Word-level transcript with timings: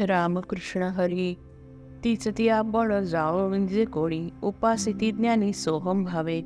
रामकृष्ण 0.00 0.82
हरी 0.82 1.34
तीच 2.04 2.28
ती 2.38 2.48
आपण 2.48 3.00
जाळून 3.04 3.66
जे 3.66 3.84
कोणी 3.84 4.28
उपासिती 4.42 5.10
ज्ञानी 5.10 5.52
सोहम 5.52 6.04
भावे 6.04 6.42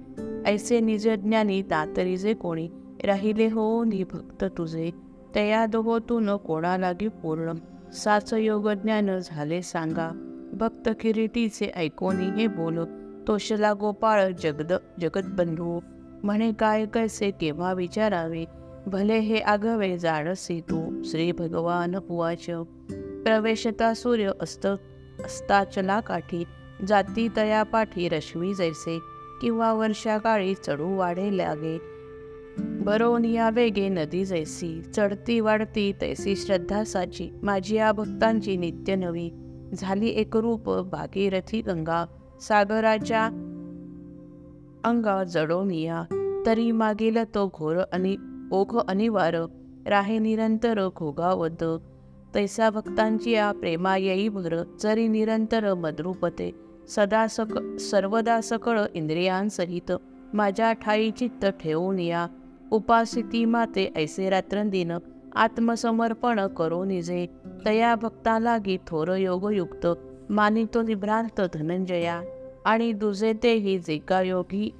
ऐसे 0.47 0.81
निज 0.81 1.09
ज्ञानी 1.09 1.63
दातरी 1.63 2.17
जे 2.17 2.35
कोणी 2.35 2.69
राहिले 3.05 3.47
हो 3.47 3.85
नि 3.85 4.05
भक्त 4.13 4.45
तुझे 4.59 4.91
तया 5.35 5.67
दोहो 5.67 5.99
तू 5.99 6.21
न 6.21 6.37
कोणा 6.37 6.77
लागी 6.77 7.09
पूर्ण. 7.09 7.53
साच 7.93 8.35
योग 8.35 8.69
ज्ञान 8.69 9.19
झाले 9.19 9.63
सांगा 9.63 10.11
भक्त 10.53 10.89
किरीटीचे 11.01 11.73
ऐकोनी 11.77 12.41
हे 12.41 12.47
बोल 12.47 12.79
तोषला 13.29 13.73
गोपाळ 13.73 14.31
जगद 14.43 14.73
जगतबंधू. 15.01 15.81
म्हणे 16.23 16.53
काय 16.53 16.87
कैसे 16.87 17.31
केव्हा 17.31 17.73
विचारावे 17.73 18.45
भले 18.87 19.19
हे 19.19 19.39
आगवे 19.39 19.99
जाणसे 19.99 20.61
तू 20.61 21.03
श्री 21.03 21.33
भगवान 21.33 21.97
उवाच 22.11 22.51
प्रवेशता 23.25 23.95
सूर्य 23.95 24.31
अस्त 24.41 24.67
अस्ताचला 25.25 26.01
काठी 26.01 26.45
जाती 26.89 27.29
तया 27.37 27.63
पाठी 27.63 28.09
रश्मी 28.09 28.55
जैसे 28.55 28.99
किंवा 29.41 29.73
वर्षाकाळी 29.73 30.55
चढू 30.55 30.97
वाढे 30.97 31.37
लागे. 31.37 31.79
बरोनिया 32.59 33.51
वेगे 33.51 33.89
नदी 33.89 34.25
जैसी 34.25 34.83
चढती 34.97 35.41
वाढती 35.41 35.93
तैसी 36.01 36.37
श्रद्धा 36.37 36.85
साची 36.85 37.31
माझी 37.43 37.77
या 37.77 37.93
भक्तांची 37.93 38.57
नित्य 38.57 38.95
नवी. 38.95 39.31
झाली 39.75 40.09
एक 40.09 40.37
रूप 40.37 40.71
भागीरथी 40.71 41.63
गंगा 41.63 42.05
सागराच्या 42.41 43.25
अंगा 44.85 45.25
जडोनिया 45.25 46.05
तरी 46.47 46.71
मागील 46.73 47.17
तो 47.35 47.51
घोर 47.55 47.77
आणि 47.93 48.17
ओघ 48.53 48.79
अनिवार 48.89 49.37
राहे 49.87 50.19
निरंतर 50.19 50.89
घोगावत 50.97 51.65
तैसा 52.35 52.71
भक्तांची 52.71 53.31
या 53.31 53.53
प्रेमा 53.53 53.97
येई 53.97 54.29
भर 54.29 54.63
जरी 54.81 55.09
निरंतर 55.09 55.75
मद्रुपते. 55.75 56.53
सदा 56.89 57.27
सक 57.27 57.77
सर्वदा 57.77 58.41
सकळ 58.41 58.81
इंद्रियांसहित 58.95 59.93
माझ्या 60.35 60.73
ठाई 60.73 61.11
चित्त 61.11 61.47
ठेवून 61.47 61.99
या. 61.99 62.27
उपासिती 62.71 63.45
माते 63.45 63.93
ऐसे 63.97 64.31
रात्रंदिन 64.31 64.93
आत्मसमर्पण 65.35 66.47
करो 66.47 66.85
निजे. 66.85 67.27
तया 67.67 67.95
भक्ता 67.95 68.39
लागी 68.39 68.79
थोर 68.87 69.17
योगयुक्त 69.17 69.87
मानितो 70.31 70.83
निभ्रांत 70.83 71.41
धनंजया. 71.55 72.23
आणि 72.65 72.93
दुजे 72.93 73.33
तेही 73.43 73.79
जे 73.79 73.99
का 73.99 74.23
योगी 74.23 74.75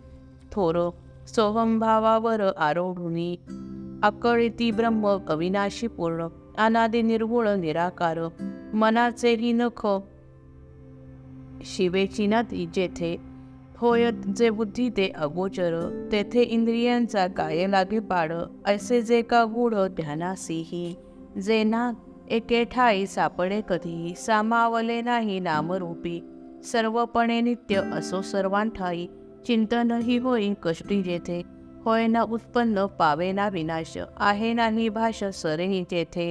थोर 0.53 0.91
सोहमभावावर 1.27 2.41
आरोढुनी. 2.41 3.37
अकळिती 4.03 4.71
ब्रह्म 4.71 5.19
अविनाशी 5.29 5.87
पूर्ण 5.87 6.27
अनादि 6.59 7.03
निर्गुण 7.03 7.49
निराकार 7.61 8.19
मनाचेही 8.75 9.53
नख. 9.53 9.87
शिवेची 11.65 12.27
नदी 12.27 12.67
जेथे 12.75 13.17
होय 13.79 14.11
जे 14.37 14.51
बुद्धी 14.51 14.89
ते 14.97 15.09
अगोचर 15.17 15.75
तेथे 16.13 16.43
इंद्रियांचा 16.43 17.27
काय 17.27 17.67
लागे 17.67 17.99
पाड 17.99 18.33
असे 18.67 19.03
जे 19.03 19.23
का 19.23 19.45
गूढ 19.45 19.75
ध्यानासीही 19.75 20.95
जे 21.45 21.63
ना 21.65 21.91
एके 22.31 22.65
ठाई 22.65 23.07
सापडे 23.07 23.61
कधी 23.69 24.15
सामावले 24.17 25.01
नाही 25.03 25.41
नामरूपी 25.41 26.21
सर्वपणे 26.65 27.41
नित्य 27.41 27.81
असो 27.95 28.23
सर्वांठाई 28.23 29.07
चिंतनही 29.47 30.19
होई 30.19 30.53
कष्टी 30.63 31.03
जेथे 31.03 31.43
होय 31.85 32.07
ना 32.07 32.23
उत्पन्न 32.23 32.87
पावे 32.87 33.33
ना 33.33 33.49
विनाश. 33.49 33.99
आहे 34.17 34.53
नाही 34.53 34.89
भाष 34.89 35.25
सरेही 35.25 35.85
तेथे 35.91 36.31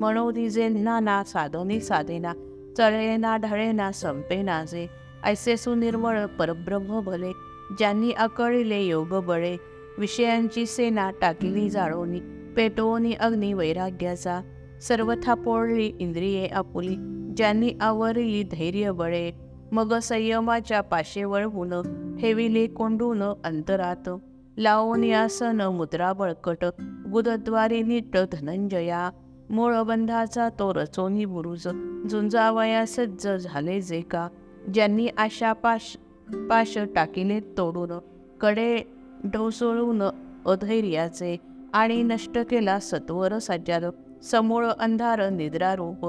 मनोदिजे 0.00 0.68
ना 0.68 0.80
नाना 0.82 1.24
साधनी 1.24 1.80
साधेना. 1.80 2.32
चळे 2.76 3.16
ना 3.16 3.36
ढळे 3.36 3.72
ना 3.72 3.92
संपे 3.92 4.42
नाजे 4.42 4.86
ऐसे 5.24 5.56
सुनिर्मळ 5.56 6.26
परब्रह्म 6.26 7.00
भले. 7.00 7.32
ज्यांनी 7.78 8.12
अकळिले 8.12 8.80
योग 8.82 9.24
बळे. 9.24 9.56
विषयांची 9.98 10.66
सेना 10.66 11.10
टाकिली 11.20 11.70
जाळोनी. 11.70 12.20
पेटवणी 12.56 13.12
अग्नी 13.12 13.52
वैराग्याचा. 13.52 14.40
सर्वथा 14.82 15.34
पोळली 15.34 15.92
इंद्रिये 16.00 16.46
आपुली. 16.46 16.94
ज्यांनी 17.36 17.70
आवरली 17.80 18.42
धैर्य 18.42 18.90
बळे. 18.90 19.30
मग 19.72 19.98
संयमाच्या 19.98 20.80
पाशे 20.80 21.24
वळवून 21.24 21.82
ठेविले 22.16 22.66
कोंडून 22.66 23.22
अंतरात. 23.22 24.08
लावून 24.56 25.04
यासन 25.04 25.60
मुद्रा 25.60 26.12
बळकट 26.12 26.64
गुदद्वारी 27.12 27.82
नीट 27.82 28.16
धनंजया. 28.32 29.10
मूळ 29.50 29.74
बंधाचा 29.82 30.48
तो 30.48 30.72
रचोनी 30.74 31.24
बुरुज 31.24 31.66
झुंजावया 32.10 32.84
सज्ज 32.86 33.28
झाले 33.28 33.80
जे 33.80 34.00
का. 34.00 34.28
ज्यांनी 34.74 35.08
आशा 35.18 35.52
पाश 35.52 35.96
पाश 36.50 36.78
टाकिले 36.94 37.40
तोडून 37.58 37.98
कडे 38.40 38.82
ढोसळून 39.24 40.02
अधैर्याचे 40.46 41.36
आणि 41.72 42.02
नष्ट 42.02 42.38
केला 42.38 42.78
सत्वर 42.80 43.38
सज्जार 43.38 43.84
समूळ 44.22 44.66
अंधार 44.78 45.28
निद्रारूप 45.30 46.06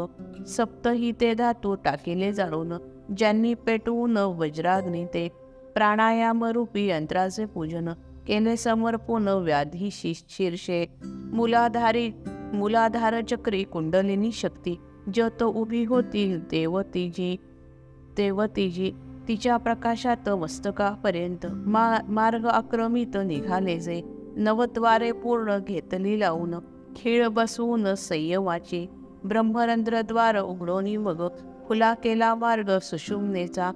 सप्तही 0.48 1.12
ते 1.22 1.34
धातू 1.34 1.76
टाकिले 1.76 2.32
जाळून 2.34 2.74
ज्यांनी 3.18 3.54
पेटवून 3.54 4.18
वज्राग्नी 4.18 5.06
ते 5.06 5.28
प्राणायाम 5.76 6.44
रूपी 6.44 6.88
यंत्राचे 6.88 7.46
पूजन 7.46 7.90
केले 8.28 8.56
समर्पून 8.58 9.28
व्याधी 9.28 9.90
शीर्षे 9.92 10.86
मुलाधारी 11.34 12.12
मुलाधार 12.54 13.22
चक्री 13.22 13.64
कुंडलिनी 13.64 14.32
शक्ती. 14.32 14.80
जत 15.14 15.44
उभी 15.44 15.84
होती 15.86 16.36
देवतीजी 16.52 17.36
देवतीजी 18.18 18.92
तिच्या 19.28 19.58
प्रकाशात 19.58 20.30
मस्तकापर्यंत 20.30 21.46
मा 21.46 21.98
मार्ग 22.10 22.46
आक्रमित 22.46 23.18
निघाले 23.26 23.80
जे. 23.80 24.02
नवद्वारे 24.36 25.12
पूर्ण 25.12 25.58
घेतली 25.68 26.20
लावून 26.20 26.56
खीळ 26.96 27.28
बसवून 27.28 27.96
संयमाची. 27.96 28.88
ब्रह्मरंध्रद्वार 29.24 30.40
उघडोनी 30.42 30.98
मग 30.98 31.28
खुला 31.68 31.94
केला 31.94 32.36
मार्ग 32.36 32.78
सुषुम्नेचा 32.80 33.72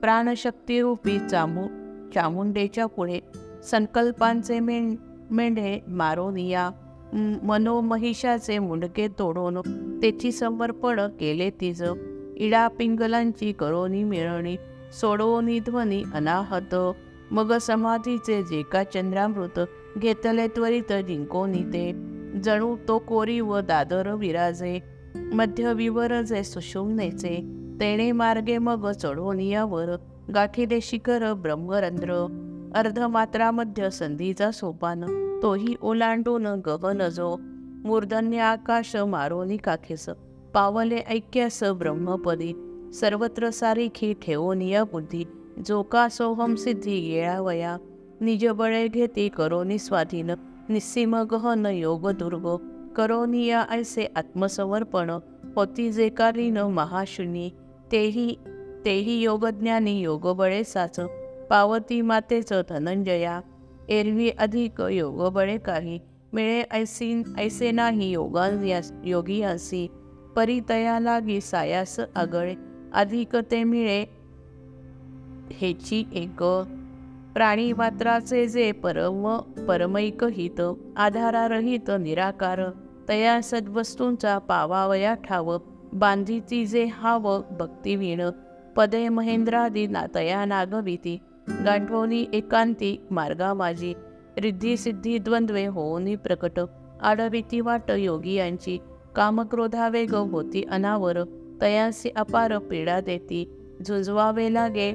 प्राणशक्तीरूपी 0.00 1.18
चामू 1.30 1.66
चामुंडेच्या 2.14 2.86
पुढे 2.86 3.20
संकल्पांचे 3.70 4.60
में 4.60 4.96
मेंढे 5.30 5.80
मारोनिया 5.88 6.70
मनोमहिषाचे 7.42 8.58
मुंडके 8.58 9.08
तोडून 9.08 9.58
त्याची 10.00 10.32
समर्पण 10.32 11.00
केले 11.20 11.50
तिज. 11.50 11.82
इडा 12.36 12.68
पिंगलांची 12.68 13.52
करोनी 13.52 14.04
मिळणी 14.04 14.56
सोडवणी 15.00 15.58
ध्वनी 15.60 16.02
अनाहत. 16.14 16.74
मग 17.30 17.56
समाधीचे 17.58 18.42
जे 18.42 18.62
का 18.62 18.84
चंद्रामृत 18.84 19.60
घेतले 19.98 20.46
त्वरित 20.48 20.92
जिंकोनी 21.08 21.62
ते. 21.64 21.92
जणू 22.40 22.76
तो 22.88 22.98
कोरी 22.98 23.40
व 23.40 23.60
दादर 23.60 24.14
विराजे 24.14 24.78
मध्य 25.14 25.72
विवरजे 25.72 26.42
सुषुम्नेचे 26.42 27.36
तेणे 27.80 28.12
मार्गे 28.12 28.58
मग 28.58 28.90
चढोनियावर 28.90 29.96
गाठीले 30.34 30.78
शिखर 30.82 31.32
ब्रह्मरंध्र. 31.32 32.40
अर्धमात्रामध्य 32.74 33.90
संधीचा 33.90 34.50
सोपान. 34.50 35.04
तोही 35.42 35.74
ओलांडून 35.82 36.46
गवन 36.46 37.08
जो. 37.08 37.36
मूर्धन्य 37.84 38.38
आकाश 38.38 38.96
मारोनी 38.96 39.56
काखेस. 39.56 40.08
पावले 40.54 40.96
ऐक्यास 40.96 41.64
ब्रह्मपदी. 41.64 42.52
सर्वत्र 42.94 43.50
सारिखी 43.50 44.14
ठेवोनिया 44.14 44.84
बुद्धी. 44.84 45.24
जो 45.66 45.82
का 45.82 46.08
सोहम 46.08 46.54
सिद्धी 46.54 47.12
येळावया. 47.12 47.76
निज 48.20 48.46
बळे 48.46 48.88
घेती 48.88 49.28
करोनी 49.28 49.78
स्वाधीन. 49.78 50.30
निस्सीम 50.68 51.16
गहन 51.16 51.66
योग 51.66 52.10
दुर्ग. 52.10 52.56
करोनिया 52.96 53.64
ऐसे 53.70 54.06
आत्मसमर्पण. 54.16 55.10
होती 55.56 55.92
जे 55.92 56.08
कालीन 56.08 56.58
महाशून्य. 56.58 57.48
तेही 57.92 58.36
तेही 58.84 59.22
योगज्ञानी 59.22 60.00
योगबळे 60.00 60.64
साच. 60.64 61.00
पावती 61.50 62.00
मातेचं 62.00 62.62
धनंजया. 62.68 63.40
एरवी 63.88 64.30
अधिक 64.38 64.80
योगबळे 64.80 65.58
काही. 65.58 65.98
मिळे 66.32 66.62
ऐसीन 66.70 67.22
ऐसे 67.38 67.70
नाही 67.70 68.10
योगी 68.10 68.74
योगियांसी. 69.04 69.88
परितया 70.36 71.00
लागी 71.00 71.40
सायास 71.40 72.00
आगळे. 72.16 72.54
अधिक 72.94 73.36
ते 73.36 73.64
मिळे 73.64 74.04
हेची 75.52 76.04
एक. 76.14 76.42
प्राणी 77.34 77.72
मात्राचे 77.72 78.48
जे 78.48 78.72
परम 78.72 79.38
परमैक 79.68 80.24
हित 80.24 80.60
आधारारहित 80.96 81.90
निराकार. 82.00 82.60
तया 83.08 83.42
सद्वस्तूंचा 83.42 84.38
पावावया 84.38 85.14
ठाव. 85.14 85.58
बांधीची 85.92 86.66
जे 86.66 86.84
हाव 86.84 87.42
भक्तिवीण. 87.50 88.22
पदे 88.76 89.08
महेंद्रादी 89.08 89.86
ना 89.86 90.06
तया 90.14 90.44
नागविती 90.44 91.18
गांठवणी 91.48 92.26
एकांती 92.32 93.06
मार्गामाजी 93.10 93.94
रिद्धी 94.38 94.76
सिद्धी 94.76 95.18
द्वंद्वे 95.18 95.66
होऊनी 95.66 96.16
प्रकट. 96.16 96.60
आडविती 97.02 97.60
वाट 97.60 97.90
योगी 97.90 98.32
यांची. 98.32 98.78
कामक्रोधावेग 99.16 100.14
होती 100.14 100.64
अनावर. 100.70 101.18
तयासी 101.60 102.10
अपार 102.16 102.58
पीडा 102.58 103.00
देती. 103.00 103.50
झुंजवावे 103.86 104.54
लागे. 104.54 104.94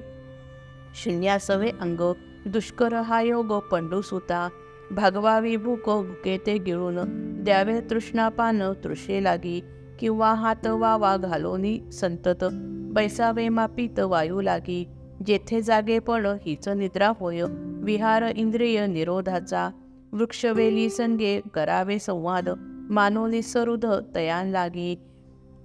शून्यासवे 1.04 1.72
अंग. 1.82 2.14
दुष्कर 2.46 2.94
हा 2.94 3.22
योग 3.22 3.54
पंडुसुता 3.54 4.50
भागवावी 4.92 5.58
भूक 5.58 5.90
भुके 5.90 6.38
ते 6.46 6.58
गिळून. 6.58 6.98
द्यावे 7.44 7.82
तृष्णापान 7.82 8.62
तृषे 8.84 9.24
लागी. 9.24 9.62
किंवा 10.00 10.34
हात 10.34 10.68
वावा 10.68 11.18
घालोनी 11.18 11.80
संतत. 11.92 12.46
बैसावे 12.94 13.50
मापित 13.50 14.00
वायू 14.00 14.42
लागी. 14.42 14.88
जेथे 15.26 15.62
जागेपण 15.62 16.26
हीच 16.26 16.70
निद्रा 16.70 17.12
होय. 17.20 17.44
विहार 17.84 18.24
इंद्रिय 18.36 18.88
निरोधाचा. 18.88 19.70
वृक्षवेली 20.14 20.90
संगे 20.90 21.42
करावे 21.54 22.00
संवाद. 22.00 22.50
मानोली 22.90 23.42
सरुध 23.42 23.86
तयान 24.16 24.48
लागी. 24.48 24.96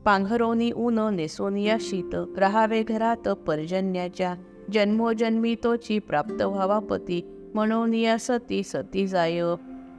पांघरोनी 0.05 0.73
ऊन 0.73 0.99
नेसोनिया 1.15 1.77
शीत 1.81 2.39
राहावे 2.39 2.83
घरात 2.83 3.29
पर्जन्याच्या. 3.29 4.35
जन्मोजन्मी 4.73 5.57
तोची 5.65 5.99
प्राप्त 5.99 6.43
व्हावा 6.43 6.79
पती. 6.79 7.49
मनोनिया 7.55 8.19
सती 8.19 8.63
सती 8.63 9.07
जाय. 9.07 9.43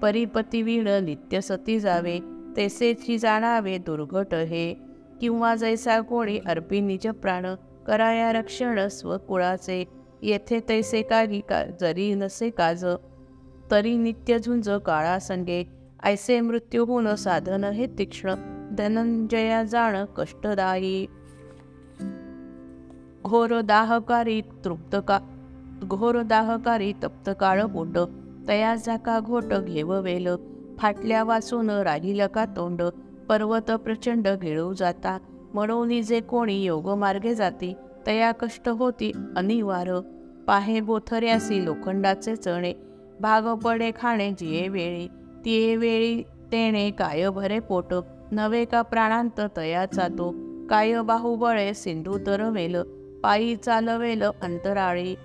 परिपती 0.02 0.62
वीण 0.62 0.88
नित्य 0.88 1.42
सती 1.42 1.80
जावे. 1.80 2.20
तेसेची 2.58 3.18
जाणावे 3.18 3.78
दुर्घट 3.78 4.36
हे. 4.36 4.74
किंवा 5.22 5.56
जैसा 5.56 6.00
कोणी 6.00 6.40
अर्पी 6.46 6.80
निज 6.80 7.08
प्राण. 7.08 7.46
कराया 7.88 8.32
रक्षण 8.34 8.88
स्वकुळाचे. 8.88 9.84
येथे 10.22 10.60
तैसे 10.70 11.02
काही 11.02 11.40
का 11.40 11.64
जरी 11.82 12.14
नसे 12.14 12.50
काज 12.50 12.86
तरी 13.72 13.98
नित्य 13.98 14.40
झुंज 14.40 14.70
काळा 14.86 15.20
संगे. 15.20 15.64
ऐसे 16.04 16.40
मृत्यू 16.42 16.86
होऊन 16.86 17.16
साधन 17.16 17.64
हे 17.64 17.86
तीक्ष्ण 17.88 18.34
धनंजया 18.78 19.64
जाण 19.64 20.06
कष्टदायी. 20.18 21.06
घोर 23.24 23.62
दाहकारी 23.62 24.42
तृप्त 24.66 24.96
का 25.08 25.20
घोर 25.84 26.22
दाहकारी 26.22 26.94
तप्त 26.94 27.30
काळ 27.40 27.64
पोट. 27.64 27.98
तया 28.48 28.76
झाका 28.76 29.20
घोट 29.20 29.54
घेव 29.54 30.00
वेल 30.02 30.28
फाटल्या 30.78 31.24
वाचून 31.24 31.70
राहिल 31.70 32.28
का 32.28 32.46
तोंड 32.46 32.82
पर्वत 33.30 33.72
प्रचंड 33.72 34.28
घेळू 34.42 34.74
जाता. 34.74 35.18
म्हणून 35.56 36.02
जे 36.02 36.20
कोणी 36.20 36.64
योगमार्गे 36.64 37.34
जाती 37.36 37.74
तया 38.08 38.32
कष्ट 38.32 38.70
होती 38.70 39.12
अनिवार 39.38 39.90
पाहे 40.48 40.80
बोथऱ्यासी 40.80 41.64
लोखंडाचे 41.66 42.36
चणे 42.36 42.74
भाग 43.20 43.54
पडे 43.56 43.92
खाणे 43.96 44.30
जिये 44.32 44.68
वेळी 44.68 45.08
तिये 45.46 45.76
वेळी 45.76 46.22
तेणे 46.52 46.90
काय 46.92 47.30
भरे 47.30 47.60
पोट 47.60 47.94
नवे 48.32 48.66
का 48.66 48.82
प्राणांत 48.82 49.42
तयाचा 49.58 50.08
तो 50.08 50.30
काय 50.70 51.02
बाहुबळे 51.02 51.74
सिंधू 51.74 52.18
तरवेल 52.28 52.76
पायी 53.24 53.56
चालवेल 53.56 54.24
अंतराळी. 54.24 55.16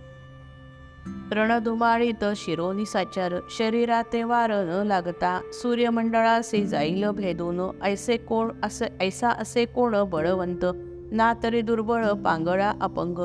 रणधुमाळीत 1.32 2.24
शिरोनी 2.36 2.86
साचार 2.86 3.34
शरीराते 3.50 4.22
वार 4.22 4.50
न 4.50 4.86
लागता 4.86 5.40
सूर्यमंडळासे 5.52 6.66
जाईल 6.66 7.10
भेदून 7.10 7.60
ऐसे 7.82 8.16
कोण 8.16 8.50
असे 8.62 8.84
ऐसा 9.00 9.28
असे 9.28 9.64
कोण 9.64 9.94
बळवंत? 10.10 10.64
ना 11.12 11.34
तरी 11.42 11.60
दुर्बळ 11.60 12.12
पांगळा 12.12 12.72
अपंग 12.80 13.18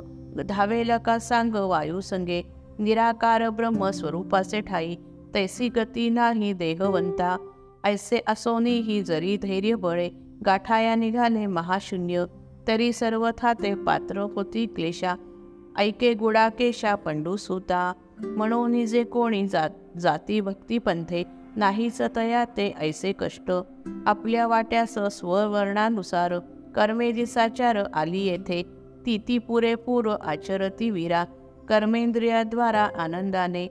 धावेल 0.45 0.91
का 1.05 1.19
सांग 1.19 1.55
वायू 1.55 1.99
संगे 2.01 2.41
निराकार 2.79 3.49
ब्रह्म 3.49 3.89
स्वरूपाचे 3.89 4.61
ठाई 4.61 4.95
तैसी 5.33 5.69
गती 5.69 6.09
नाही 6.09 6.53
देहवंता. 6.53 7.37
ऐसे 7.83 8.19
असोनी 8.27 8.79
ही 8.79 9.01
जरी 9.01 9.37
धैर्य 9.37 9.75
बळे 9.75 10.09
गाठाया 10.45 10.95
निघाले 10.95 11.45
महाशून्य 11.45 12.25
तरी 12.67 12.93
सर्वथा 12.93 13.53
ते 13.53 13.75
पात्र 13.75 14.17
होती 14.17 14.65
क्लेशा. 14.65 15.15
ऐके 15.77 16.13
गुडाकेशा 16.13 16.95
पंडू 16.95 17.35
सुता. 17.35 17.93
म्हणून 18.19 18.85
जे 18.85 19.03
कोणी 19.03 19.47
जात 19.47 19.69
जाती 19.99 20.41
भक्ती 20.41 20.77
पंथे 20.77 21.23
नाहीच 21.55 22.01
तया 22.15 22.45
ते 22.45 22.73
ऐसे 22.79 23.13
कष्ट. 23.19 23.51
आपल्या 24.05 24.47
वाट्यास 24.47 24.93
स्ववर्णानुसार 24.93 26.39
कर्मे 26.75 27.11
दिसाचार 27.11 27.75
आली 27.93 28.25
येथे. 28.25 28.63
ती 29.05 29.17
ती 29.27 29.37
पुरेपूर 29.37 30.09
आचरती 30.21 30.89
वीरा 30.89 31.23
कर्मेंद्रियाद्वारा 31.69 32.89
आनंदाने. 32.97 33.67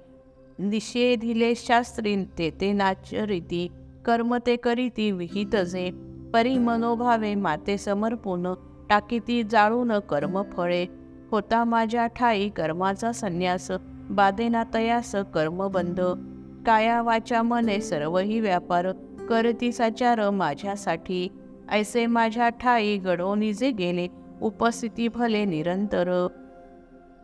निषेधिले 0.58 1.54
शास्त्री 1.56 2.24
ते 2.38 2.50
ते 2.60 2.72
नाचरिती 2.72 3.72
कर्म 4.04 4.36
ते 4.46 4.56
करीती 4.56 5.10
विहित 5.10 5.56
जे. 5.56 5.90
परी 6.34 6.58
मनोभावे 6.58 7.34
माते 7.34 7.78
समर्पून 7.78 8.46
टाकीती 8.90 9.42
जाळून 9.42 9.98
कर्म 9.98 10.42
फळे. 10.42 10.86
होता 11.34 11.64
माझ्या 11.64 12.06
ठाई 12.06 12.48
कर्माचा 12.48 13.12
संन्यास. 13.12 13.72
बादेना 14.10 14.64
तयास 14.74 15.14
कर्मबंध 15.34 16.00
काया 16.66 17.02
वाचा 17.02 17.42
मने 17.42 17.80
सर्वही 17.80 18.40
व्यापार. 18.40 18.92
करतीसाचार 19.28 20.30
माझ्यासाठी. 20.30 21.28
ऐसे 21.70 22.06
माझ्या 22.06 22.48
ठाई 22.48 22.96
घडवणी 22.96 23.52
जे 23.52 23.70
गेले. 23.70 24.08
उपस्थिती 24.42 25.08
भले 25.08 25.44
निरंतर. 25.44 26.26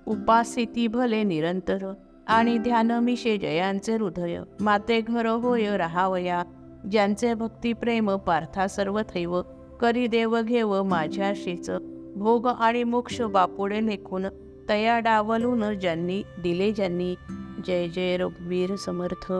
उपासिती 0.06 0.86
भले 0.86 1.22
निरंतर. 1.22 1.94
आणि 2.26 2.58
ध्यान 2.58 2.90
मिशे 2.90 3.36
जयांचे 3.36 3.92
हृदय. 3.92 4.38
माते 4.60 5.00
घर 5.00 5.26
होय 5.26 5.76
राहावया. 5.76 6.42
ज्यांचे 6.90 7.34
भक्ती 7.34 7.72
प्रेम 7.72 8.16
पार्था 8.16 8.66
सर्व 8.66 9.00
थैव 9.14 9.42
करी 9.80 10.06
देव 10.06 10.42
घेव 10.42 10.82
माझ्याशीच. 10.82 11.70
भोग 12.20 12.46
आणि 12.46 12.84
मोक्ष 12.84 13.20
बापुडे 13.20 13.80
नेकून 13.80 14.26
तया 14.68 14.98
डावलून 14.98 15.78
ज्यांनी 15.78 16.22
दिले 16.42 16.72
ज्यांनी. 16.72 17.14
जय 17.66 17.88
जय 17.88 18.16
रघुवीर 18.16 18.76
समर्थ. 18.76 19.32